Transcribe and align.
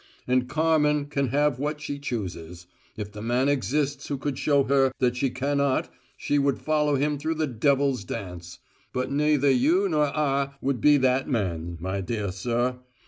And 0.27 0.49
Carmen 0.49 1.05
can 1.05 1.27
have 1.27 1.59
what 1.59 1.79
she 1.79 1.99
chooses; 1.99 2.65
if 2.97 3.11
the 3.11 3.21
man 3.21 3.47
exists 3.47 4.07
who 4.07 4.17
could 4.17 4.39
show 4.39 4.63
her 4.63 4.91
that 4.97 5.15
she 5.15 5.29
cannot, 5.29 5.93
she 6.17 6.39
would 6.39 6.57
follow 6.57 6.95
him 6.95 7.19
through 7.19 7.35
the 7.35 7.45
devil's 7.45 8.03
dance; 8.03 8.57
but 8.93 9.11
neither 9.11 9.51
you 9.51 9.87
nor 9.87 10.05
I 10.07 10.55
would 10.59 10.81
be 10.81 10.97
that 10.97 11.29
man, 11.29 11.77
my 11.79 12.01
dear 12.01 12.31
sir. 12.31 12.79